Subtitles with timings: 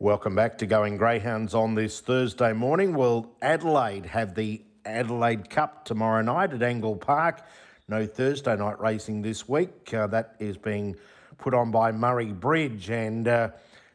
[0.00, 2.94] Welcome back to Going Greyhounds on this Thursday morning.
[2.94, 7.44] Will Adelaide have the Adelaide Cup tomorrow night at Angle Park?
[7.88, 9.92] No Thursday night racing this week.
[9.92, 10.94] Uh, that is being
[11.36, 12.90] put on by Murray Bridge.
[12.90, 13.48] And uh,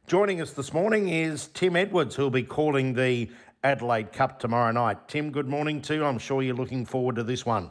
[0.06, 3.32] joining us this morning is Tim Edwards, who'll be calling the
[3.64, 5.08] Adelaide Cup tomorrow night.
[5.08, 6.04] Tim, good morning to you.
[6.04, 7.70] I'm sure you're looking forward to this one.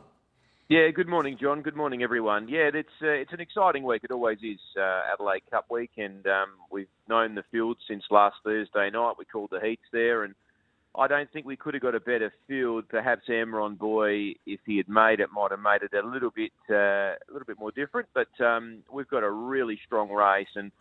[0.72, 1.60] Yeah, good morning, John.
[1.60, 2.48] Good morning, everyone.
[2.48, 4.04] Yeah, it's uh, it's an exciting week.
[4.04, 8.36] It always is uh, Adelaide Cup week, and um, we've known the field since last
[8.42, 9.16] Thursday night.
[9.18, 10.34] We called the heats there, and
[10.96, 12.88] I don't think we could have got a better field.
[12.88, 16.52] Perhaps Amron Boy, if he had made it, might have made it a little bit
[16.70, 18.08] uh, a little bit more different.
[18.14, 20.72] But um, we've got a really strong race, and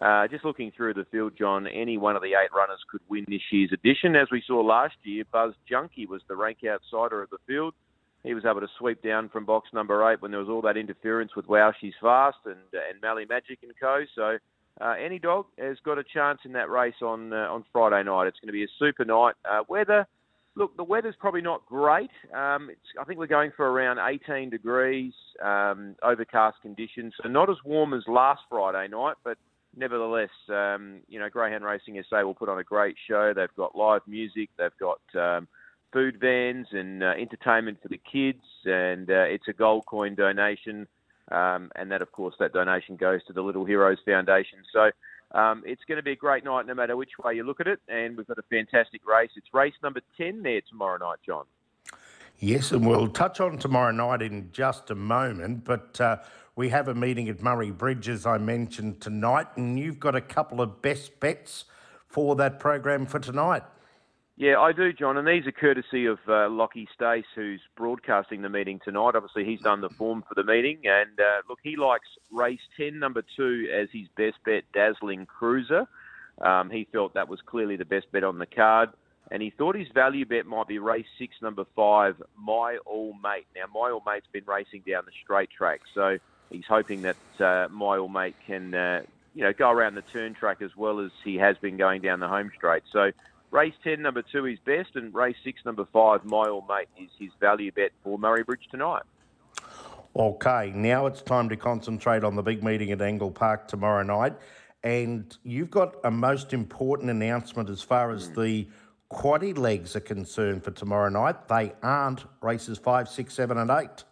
[0.00, 3.24] uh, just looking through the field, John, any one of the eight runners could win
[3.26, 4.14] this year's edition.
[4.14, 7.74] As we saw last year, Buzz Junkie was the rank outsider of the field
[8.22, 10.76] he was able to sweep down from box number eight when there was all that
[10.76, 14.04] interference with Wow She's Fast and and Mally Magic and co.
[14.14, 14.38] So
[14.80, 18.26] uh, any dog has got a chance in that race on uh, on Friday night.
[18.26, 19.34] It's going to be a super night.
[19.44, 20.06] Uh, weather,
[20.54, 22.10] look, the weather's probably not great.
[22.34, 27.56] Um, I think we're going for around 18 degrees, um, overcast conditions, so not as
[27.64, 29.38] warm as last Friday night, but
[29.76, 33.32] nevertheless, um, you know, Greyhound Racing SA will put on a great show.
[33.34, 34.50] They've got live music.
[34.58, 35.48] They've got um,
[35.92, 40.86] food vans and uh, entertainment for the kids, and uh, it's a gold coin donation.
[41.30, 44.58] Um, and that, of course, that donation goes to the Little Heroes Foundation.
[44.72, 44.90] So
[45.32, 47.68] um, it's going to be a great night no matter which way you look at
[47.68, 47.80] it.
[47.88, 49.30] And we've got a fantastic race.
[49.36, 51.44] It's race number 10 there tomorrow night, John.
[52.40, 55.64] Yes, and we'll touch on tomorrow night in just a moment.
[55.64, 56.16] But uh,
[56.56, 60.20] we have a meeting at Murray Bridge, as I mentioned tonight, and you've got a
[60.20, 61.66] couple of best bets
[62.08, 63.62] for that program for tonight.
[64.40, 68.48] Yeah, I do, John, and these are courtesy of uh, Lockie Stace, who's broadcasting the
[68.48, 69.14] meeting tonight.
[69.14, 72.98] Obviously, he's done the form for the meeting, and uh, look, he likes race ten,
[72.98, 75.86] number two, as his best bet, Dazzling Cruiser.
[76.40, 78.88] Um, he felt that was clearly the best bet on the card,
[79.30, 83.46] and he thought his value bet might be race six, number five, My All Mate.
[83.54, 86.16] Now, My All Mate's been racing down the straight track, so
[86.48, 89.02] he's hoping that uh, My All Mate can, uh,
[89.34, 92.20] you know, go around the turn track as well as he has been going down
[92.20, 92.84] the home straight.
[92.90, 93.12] So
[93.50, 97.10] Race 10, number two, is best, and race 6, number 5, My All Mate, is
[97.18, 99.02] his value bet for Murray Bridge tonight.
[100.14, 104.34] Okay, now it's time to concentrate on the big meeting at Angle Park tomorrow night.
[104.84, 108.68] And you've got a most important announcement as far as the
[109.12, 111.48] quaddy legs are concerned for tomorrow night.
[111.48, 114.04] They aren't races 5, 6, 7, and 8.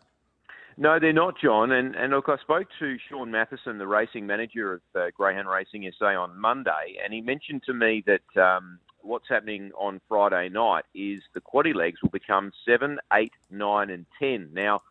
[0.77, 1.73] No, they're not, John.
[1.73, 5.91] And, and look, I spoke to Sean Matheson, the racing manager of uh, Greyhound Racing
[5.99, 10.85] SA, on Monday, and he mentioned to me that um, what's happening on Friday night
[10.95, 14.51] is the quaddy legs will become 7, 8, 9, and 10.
[14.53, 14.83] Now,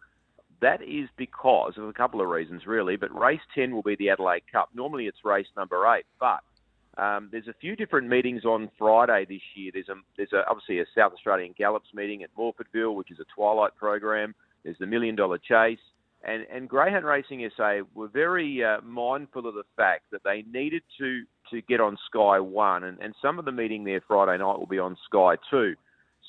[0.59, 4.09] that is because of a couple of reasons, really, but race 10 will be the
[4.09, 4.69] Adelaide Cup.
[4.73, 6.39] Normally it's race number 8, but
[7.01, 9.71] um, there's a few different meetings on Friday this year.
[9.73, 13.25] There's, a, there's a, obviously a South Australian Gallops meeting at Morphettville, which is a
[13.35, 14.33] twilight program.
[14.63, 15.79] There's the Million Dollar Chase.
[16.27, 20.83] And, and Greyhound Racing SA were very uh, mindful of the fact that they needed
[20.99, 24.59] to, to get on Sky 1, and, and some of the meeting there Friday night
[24.59, 25.75] will be on Sky 2.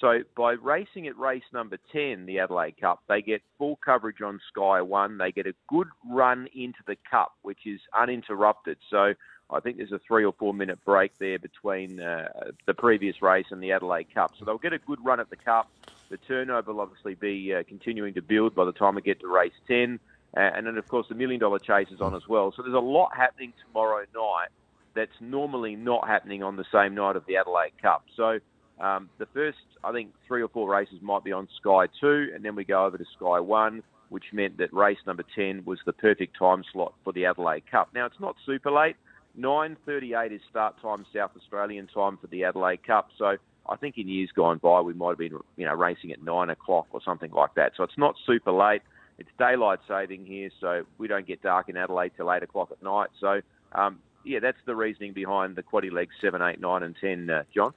[0.01, 4.39] So by racing at race number 10, the Adelaide Cup, they get full coverage on
[4.53, 5.19] Sky 1.
[5.19, 8.79] They get a good run into the Cup, which is uninterrupted.
[8.91, 9.15] So
[9.51, 12.29] I think there's a three or four minute break there between uh,
[12.67, 14.35] the previous race and the Adelaide Cup.
[14.39, 15.69] So they'll get a good run at the Cup.
[16.11, 19.29] The turnover will obviously be uh, continuing to build by the time we get to
[19.29, 20.01] race 10.
[20.37, 22.53] Uh, and then, of course, the million dollar chase is on as well.
[22.55, 24.49] So there's a lot happening tomorrow night
[24.95, 28.05] that's normally not happening on the same night of the Adelaide Cup.
[28.17, 28.39] So
[28.81, 32.45] um, the first, I think, three or four races might be on Sky 2, and
[32.45, 35.93] then we go over to Sky 1, which meant that race number 10 was the
[35.93, 37.91] perfect time slot for the Adelaide Cup.
[37.95, 38.97] Now, it's not super late.
[39.39, 43.11] 9.38 is start time South Australian time for the Adelaide Cup.
[43.19, 43.37] So
[43.69, 46.51] I think in years gone by, we might have been, you know, racing at nine
[46.51, 47.73] o'clock or something like that.
[47.77, 48.83] So it's not super late.
[49.19, 52.83] It's daylight saving here, so we don't get dark in Adelaide till eight o'clock at
[52.83, 53.09] night.
[53.21, 53.41] So,
[53.73, 57.43] um, yeah, that's the reasoning behind the quaddy legs seven, eight, nine, and ten, uh,
[57.55, 57.75] John.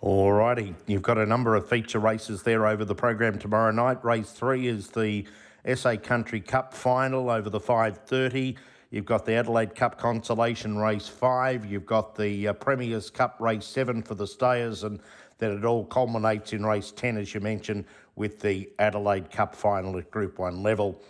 [0.00, 4.04] All righty, you've got a number of feature races there over the program tomorrow night.
[4.04, 5.24] Race three is the
[5.74, 8.56] SA Country Cup final over the five thirty.
[8.94, 11.64] You've got the Adelaide Cup Consolation Race 5.
[11.64, 15.00] You've got the uh, Premier's Cup Race 7 for the stayers, and
[15.38, 19.98] then it all culminates in Race 10, as you mentioned, with the Adelaide Cup final
[19.98, 21.02] at Group 1 level.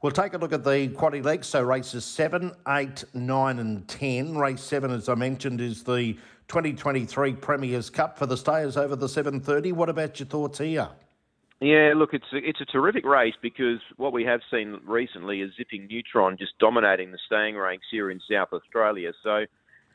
[0.00, 1.48] We'll take a look at the quaddy legs.
[1.48, 4.38] So races 7, 8, 9 and 10.
[4.38, 6.14] Race 7, as I mentioned, is the
[6.48, 9.74] 2023 Premier's Cup for the stayers over the 7.30.
[9.74, 10.88] What about your thoughts here?
[11.60, 15.52] Yeah, look, it's a, it's a terrific race because what we have seen recently is
[15.56, 19.12] Zipping Neutron just dominating the staying ranks here in South Australia.
[19.22, 19.44] So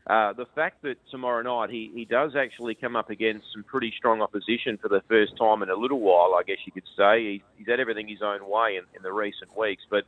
[0.06, 3.94] Uh, the fact that tomorrow night he, he does actually come up against some pretty
[3.98, 7.20] strong opposition for the first time in a little while, I guess you could say.
[7.20, 9.84] He, he's had everything his own way in, in the recent weeks.
[9.90, 10.04] But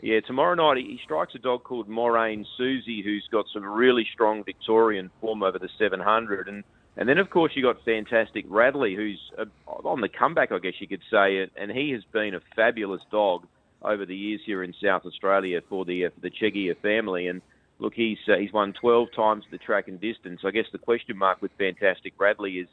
[0.00, 4.06] yeah, tomorrow night he, he strikes a dog called Moraine Susie, who's got some really
[4.14, 6.48] strong Victorian form over the 700.
[6.48, 6.64] And,
[6.96, 10.74] and then, of course, you got fantastic Radley, who's uh, on the comeback, I guess
[10.78, 11.48] you could say.
[11.56, 13.46] And he has been a fabulous dog
[13.82, 17.28] over the years here in South Australia for the, uh, the family.
[17.28, 17.42] And
[17.78, 20.40] look, he's uh, he's won 12 times the track and distance.
[20.44, 22.68] I guess the question mark with Fantastic Bradley is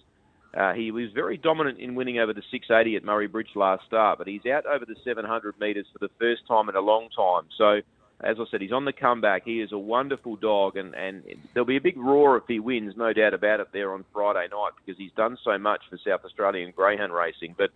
[0.56, 4.18] uh, he was very dominant in winning over the 680 at Murray Bridge last start,
[4.18, 7.44] but he's out over the 700 metres for the first time in a long time.
[7.58, 7.82] So,
[8.24, 9.44] as I said, he's on the comeback.
[9.46, 11.24] He is a wonderful dog, and, and
[11.54, 14.48] there'll be a big roar if he wins, no doubt about it, there on Friday
[14.52, 17.56] night because he's done so much for South Australian greyhound racing.
[17.58, 17.72] But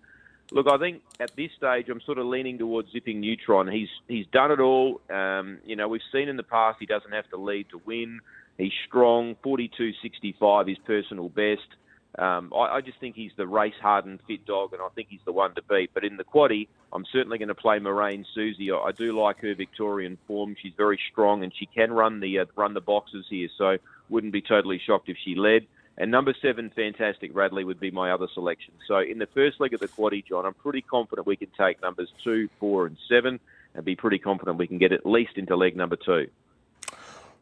[0.52, 3.68] Look, I think at this stage I'm sort of leaning towards zipping Neutron.
[3.68, 5.02] He's he's done it all.
[5.10, 8.20] Um, you know, we've seen in the past he doesn't have to lead to win.
[8.58, 11.68] He's strong, 42.65 his personal best.
[12.18, 15.20] Um, I, I, just think he's the race hardened fit dog, and I think he's
[15.26, 15.92] the one to beat.
[15.94, 18.72] But in the quaddy, I'm certainly going to play Moraine Susie.
[18.72, 20.56] I, I, do like her Victorian form.
[20.62, 23.50] She's very strong, and she can run the uh, run the boxes here.
[23.58, 23.78] So
[24.10, 25.68] wouldn't be totally shocked if she led.
[25.98, 28.74] And number seven, Fantastic Radley, would be my other selection.
[28.88, 31.82] So in the first leg of the quaddy, John, I'm pretty confident we can take
[31.82, 33.40] numbers two, four, and seven,
[33.74, 36.28] and be pretty confident we can get at least into leg number two.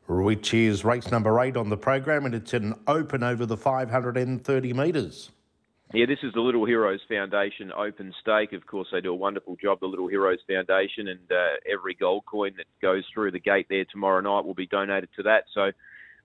[0.07, 4.73] Which is race number eight on the program, and it's an open over the 530
[4.73, 5.31] metres.
[5.93, 8.51] Yeah, this is the Little Heroes Foundation Open Stake.
[8.51, 12.25] Of course, they do a wonderful job, the Little Heroes Foundation, and uh, every gold
[12.25, 15.43] coin that goes through the gate there tomorrow night will be donated to that.
[15.53, 15.71] So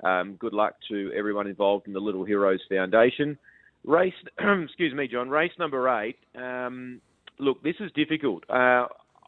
[0.09, 3.39] um, good luck to everyone involved in the Little Heroes Foundation.
[3.85, 4.15] Race,
[4.65, 5.29] excuse me, John.
[5.29, 6.17] Race number eight.
[6.35, 7.03] Um,
[7.39, 8.45] look, this is difficult.
[8.49, 8.87] Uh,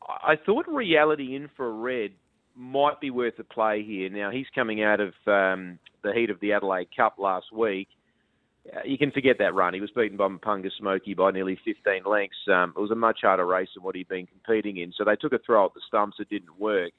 [0.09, 2.13] I thought Reality Infrared
[2.57, 4.11] might be worth a play here.
[4.11, 7.89] Now he's coming out of um, the heat of the Adelaide Cup last week.
[8.67, 9.73] Uh, you can forget that run.
[9.73, 12.37] He was beaten by Mapunga Smoky by nearly 15 lengths.
[12.53, 14.93] Um, it was a much harder race than what he'd been competing in.
[14.97, 16.93] So they took a throw at the stumps that didn't work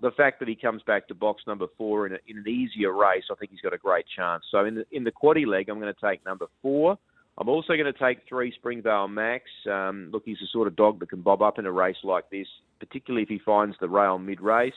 [0.00, 2.92] the fact that he comes back to box number four in, a, in an easier
[2.92, 4.44] race, I think he's got a great chance.
[4.50, 6.98] So in the in the quaddy leg, I'm going to take number four.
[7.36, 9.44] I'm also going to take three Springvale Max.
[9.70, 12.30] Um, look, he's the sort of dog that can bob up in a race like
[12.30, 12.46] this,
[12.78, 14.72] particularly if he finds the rail mid race.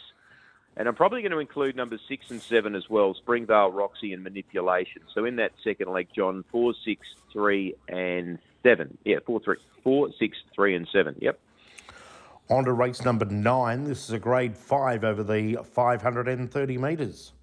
[0.75, 4.23] And I'm probably going to include numbers six and seven as well, Springvale Roxy and
[4.23, 5.01] Manipulation.
[5.13, 8.97] So in that second leg, John, four, six, three, and seven.
[9.03, 11.15] Yeah, four, three, four, six, three, and seven.
[11.19, 11.39] Yep.
[12.49, 13.83] On to race number nine.
[13.83, 17.33] This is a grade five over the 530 metres.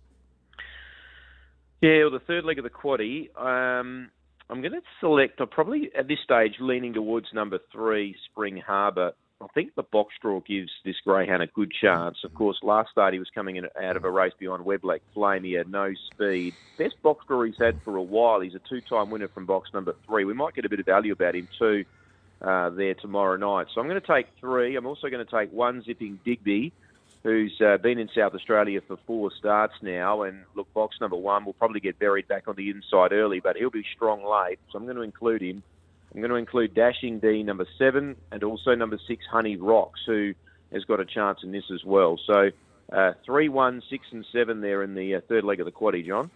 [1.82, 3.28] Yeah, well, the third leg of the quaddy.
[3.36, 4.10] Um,
[4.50, 9.12] I'm going to select, I'm probably at this stage leaning towards number three, Spring Harbour.
[9.40, 12.18] I think the box draw gives this greyhound a good chance.
[12.24, 15.44] Of course, last start he was coming in out of a race behind Weblack Flame.
[15.44, 16.54] He had no speed.
[16.78, 18.40] Best box draw he's had for a while.
[18.40, 20.24] He's a two-time winner from box number three.
[20.24, 21.84] We might get a bit of value about him too
[22.40, 23.66] uh, there tomorrow night.
[23.74, 24.76] So I'm going to take three.
[24.76, 26.72] I'm also going to take one zipping Digby,
[27.24, 30.22] who's uh, been in South Australia for four starts now.
[30.22, 33.56] And look, box number one will probably get buried back on the inside early, but
[33.56, 34.60] he'll be strong late.
[34.70, 35.62] So I'm going to include him.
[36.14, 40.34] I'm going to include Dashing D number seven and also number six Honey Rocks, who
[40.72, 42.20] has got a chance in this as well.
[42.24, 42.50] So
[42.92, 46.06] uh, three, one, six, and seven there in the uh, third leg of the quaddy,
[46.06, 46.30] John.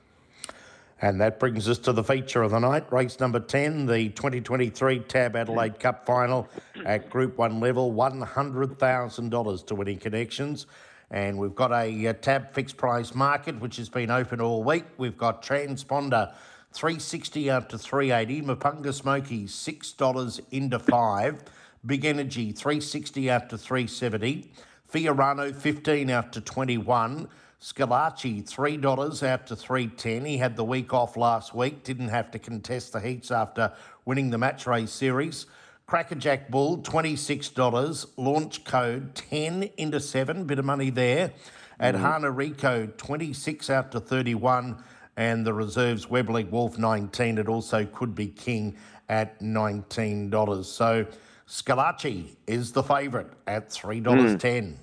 [1.01, 5.01] And that brings us to the feature of the night, race number 10, the 2023
[5.01, 6.49] Tab Adelaide Cup final
[6.85, 10.67] at Group 1 level, $100,000 to winning connections.
[11.11, 14.85] And we've got a, a, Tab fixed price market, which has been open all week.
[14.99, 16.35] We've got Transponder
[16.73, 21.43] 360 up to 380, Mapunga Smoky $6 into 5,
[21.87, 24.51] Big Energy 360 out to 370,
[24.93, 27.29] Fiorano 15 out to 21,
[27.61, 30.25] Scalacci, $3 out to 310.
[30.25, 33.73] He had the week off last week, didn't have to contest the heats after
[34.05, 35.47] winning the match race series.
[35.89, 38.07] Crackerjack Bull, $26.
[38.17, 41.33] Launch code 10 into 7, bit of money there.
[41.81, 42.01] At mm.
[42.01, 44.83] Hana Rico, 26 out to 31.
[45.17, 47.39] And the reserves Webleg Wolf 19.
[47.39, 48.77] It also could be King
[49.09, 50.65] at $19.
[50.65, 51.07] So
[51.49, 54.39] Scalacci is the favourite at $3.10.
[54.39, 54.77] Mm.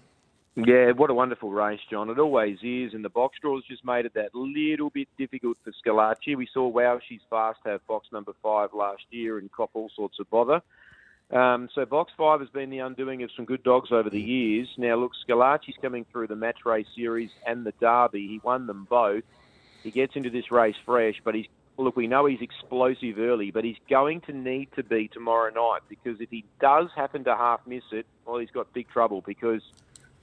[0.58, 2.10] Yeah, what a wonderful race, John.
[2.10, 5.72] It always is, and the box draws just made it that little bit difficult for
[5.72, 6.38] Scalacci.
[6.38, 10.18] We saw Wow She's Fast have box number five last year and cop all sorts
[10.18, 10.62] of bother.
[11.30, 14.70] Um, so box five has been the undoing of some good dogs over the years.
[14.78, 18.26] Now, look, Scalacci's coming through the match race series and the Derby.
[18.26, 19.24] He won them both.
[19.84, 21.48] He gets into this race fresh, but he's
[21.78, 25.82] look, we know he's explosive early, but he's going to need to be tomorrow night
[25.90, 29.62] because if he does happen to half miss it, well, he's got big trouble because–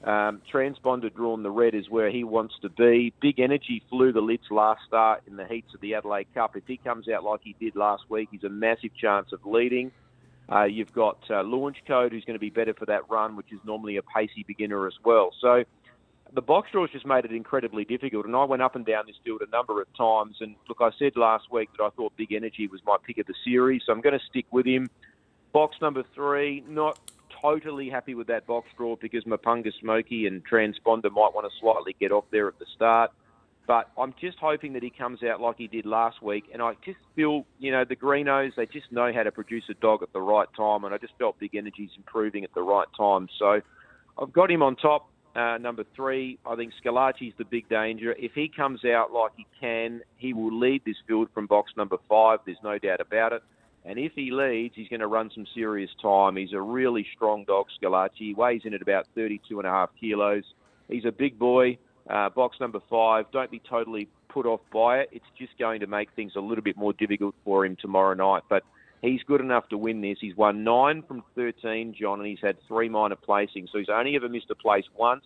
[0.04, 3.12] Um, transponder drawn the red is where he wants to be.
[3.20, 6.56] Big Energy flew the lids last start in the heats of the Adelaide Cup.
[6.56, 9.92] If he comes out like he did last week, he's a massive chance of leading.
[10.50, 13.52] Uh, you've got uh, Launch Code, who's going to be better for that run, which
[13.52, 15.32] is normally a pacey beginner as well.
[15.40, 15.62] So
[16.34, 18.26] the box draws just made it incredibly difficult.
[18.26, 20.38] And I went up and down this field a number of times.
[20.40, 23.26] And look, I said last week that I thought Big Energy was my pick of
[23.26, 24.90] the series, so I'm going to stick with him.
[25.52, 26.98] Box number three, not
[27.42, 31.94] totally happy with that box draw because Mapunga Smoky and Transponder might want to slightly
[31.98, 33.10] get off there at the start.
[33.66, 36.44] But I'm just hoping that he comes out like he did last week.
[36.52, 39.74] And I just feel, you know, the Greenos, they just know how to produce a
[39.74, 40.84] dog at the right time.
[40.84, 43.28] And I just felt Big Energy's improving at the right time.
[43.38, 43.60] So
[44.20, 45.08] I've got him on top.
[45.34, 48.14] Uh, number three, I think Scalacci's the big danger.
[48.18, 51.96] If he comes out like he can, he will lead this field from box number
[52.08, 52.40] five.
[52.44, 53.42] There's no doubt about it.
[53.84, 56.36] And if he leads, he's going to run some serious time.
[56.36, 58.10] He's a really strong dog, Scalacci.
[58.18, 60.44] He weighs in at about 32 and a half kilos.
[60.88, 61.78] He's a big boy.
[62.08, 63.26] Uh, box number five.
[63.32, 65.08] Don't be totally put off by it.
[65.12, 68.42] It's just going to make things a little bit more difficult for him tomorrow night.
[68.48, 68.62] But
[69.02, 70.18] he's good enough to win this.
[70.20, 73.70] He's won nine from 13, John, and he's had three minor placings.
[73.72, 75.24] So he's only ever missed a place once.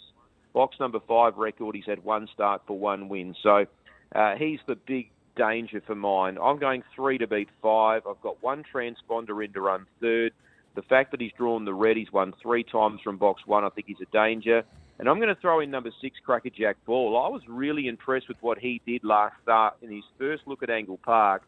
[0.54, 3.34] Box number five record, he's had one start for one win.
[3.42, 3.66] So
[4.14, 6.38] uh, he's the big danger for mine.
[6.42, 8.02] I'm going three to beat five.
[8.08, 10.32] I've got one transponder in to run third.
[10.74, 13.70] The fact that he's drawn the red, he's won three times from box one, I
[13.70, 14.62] think he's a danger.
[14.98, 17.22] And I'm going to throw in number six, Crackerjack Ball.
[17.22, 20.70] I was really impressed with what he did last start in his first look at
[20.70, 21.42] Angle Park.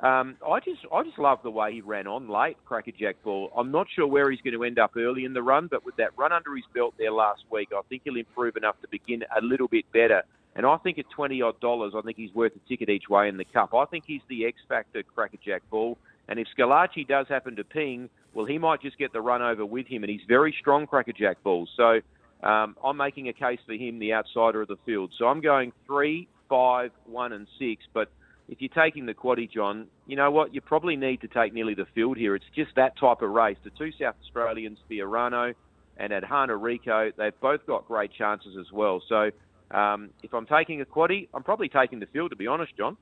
[0.00, 3.52] Um, I just I just love the way he ran on late, Crackerjack Ball.
[3.56, 5.96] I'm not sure where he's going to end up early in the run, but with
[5.96, 9.22] that run under his belt there last week, I think he'll improve enough to begin
[9.36, 10.22] a little bit better.
[10.54, 13.28] And I think at 20 odd dollars, I think he's worth a ticket each way
[13.28, 13.74] in the cup.
[13.74, 15.98] I think he's the X factor crackerjack ball.
[16.28, 19.64] And if Scalacci does happen to ping, well, he might just get the run over
[19.64, 20.02] with him.
[20.02, 21.66] And he's very strong crackerjack ball.
[21.76, 22.00] So
[22.46, 25.12] um, I'm making a case for him, the outsider of the field.
[25.18, 27.84] So I'm going three, five, one, and six.
[27.94, 28.10] But
[28.48, 30.54] if you're taking the quaddy, John, you know what?
[30.54, 32.34] You probably need to take nearly the field here.
[32.34, 33.56] It's just that type of race.
[33.64, 35.54] The two South Australians, Fiorano
[35.96, 39.02] and Adhana Rico, they've both got great chances as well.
[39.08, 39.30] So
[39.72, 42.96] um, if I'm taking a quaddy, I'm probably taking the field, to be honest, John.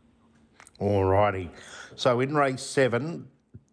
[0.79, 1.51] All righty.
[1.97, 3.29] So in race seven,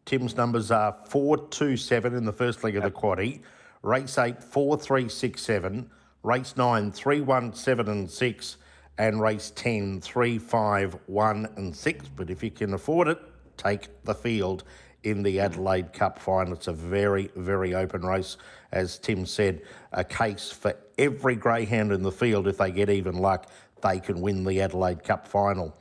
[0.06, 3.42] Tim's numbers are four, two, seven in the first leg of the quaddy.
[3.82, 5.90] Race eight, four, three, six, seven.
[6.24, 8.58] Race nine, nine, three, one, seven, and six.
[9.00, 12.08] And race 10, 3, 5, 1, and 6.
[12.16, 13.20] But if you can afford it,
[13.56, 14.64] take the field
[15.04, 16.54] in the Adelaide Cup final.
[16.54, 18.38] It's a very, very open race.
[18.72, 19.62] As Tim said,
[19.92, 22.48] a case for every greyhound in the field.
[22.48, 23.50] If they get even luck,
[23.82, 25.76] they can win the Adelaide Cup final.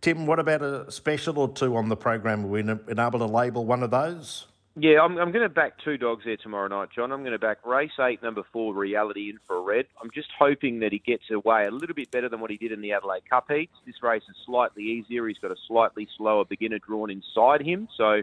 [0.00, 2.40] Tim, what about a special or two on the program?
[2.40, 4.46] Have we been able to label one of those?
[4.74, 7.12] Yeah, I'm, I'm going to back two dogs there tomorrow night, John.
[7.12, 9.86] I'm going to back race eight, number four, Reality Infrared.
[10.02, 12.72] I'm just hoping that he gets away a little bit better than what he did
[12.72, 13.74] in the Adelaide Cup heats.
[13.84, 15.28] This race is slightly easier.
[15.28, 18.22] He's got a slightly slower beginner drawn inside him, so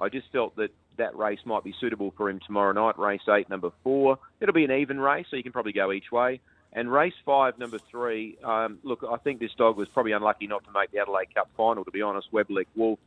[0.00, 2.98] I just felt that that race might be suitable for him tomorrow night.
[2.98, 4.18] Race eight, number four.
[4.40, 6.40] It'll be an even race, so you can probably go each way.
[6.72, 8.38] And race five, number three.
[8.44, 11.48] Um, look, I think this dog was probably unlucky not to make the Adelaide Cup
[11.56, 11.84] final.
[11.84, 12.98] To be honest, Webleg Wolf.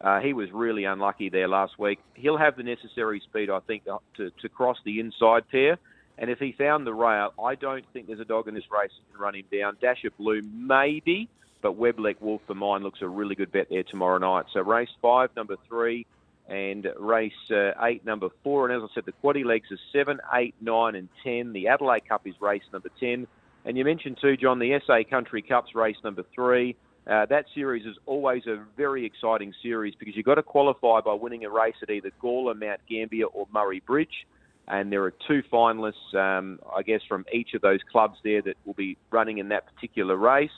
[0.00, 1.98] Uh, he was really unlucky there last week.
[2.14, 3.84] He'll have the necessary speed, I think,
[4.16, 5.76] to, to cross the inside pair.
[6.16, 8.90] And if he found the rail, I don't think there's a dog in this race
[8.96, 9.76] that can run him down.
[9.80, 11.28] Dasher Blue, maybe,
[11.60, 14.46] but Webleg Wolf for mine looks a really good bet there tomorrow night.
[14.54, 16.06] So race five, number three,
[16.50, 18.68] and race uh, eight, number four.
[18.68, 21.52] And as I said, the quaddy legs are seven, eight, nine, and ten.
[21.52, 23.26] The Adelaide Cup is race number ten.
[23.64, 26.76] And you mentioned too, John, the SA Country Cup's race number three.
[27.06, 31.14] Uh, that series is always a very exciting series because you've got to qualify by
[31.14, 34.26] winning a race at either Gawler, Mount Gambier, or Murray Bridge.
[34.68, 38.56] And there are two finalists, um, I guess, from each of those clubs there that
[38.64, 40.50] will be running in that particular race.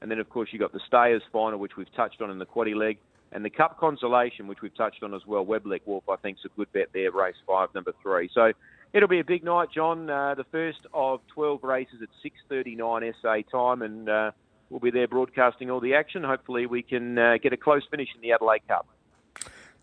[0.00, 2.46] And then, of course, you've got the Stayers final, which we've touched on in the
[2.46, 2.98] quaddy leg.
[3.32, 6.44] And the Cup Consolation, which we've touched on as well, Webleg Wolf, I think, is
[6.46, 8.28] a good bet there, race five, number three.
[8.34, 8.52] So
[8.92, 10.10] it'll be a big night, John.
[10.10, 12.08] Uh, the first of 12 races at
[12.50, 14.30] 6.39 SA time, and uh,
[14.68, 16.24] we'll be there broadcasting all the action.
[16.24, 18.86] Hopefully we can uh, get a close finish in the Adelaide Cup.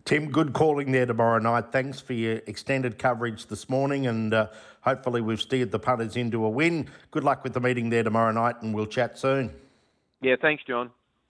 [0.03, 1.65] Tim, good calling there tomorrow night.
[1.71, 4.47] Thanks for your extended coverage this morning, and uh,
[4.81, 6.87] hopefully we've steered the punters into a win.
[7.11, 9.51] Good luck with the meeting there tomorrow night, and we'll chat soon.
[10.21, 10.91] Yeah, thanks, John.